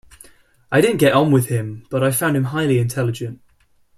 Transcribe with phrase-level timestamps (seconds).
[0.71, 3.39] I didn't get on with him but I found him highly intelligent.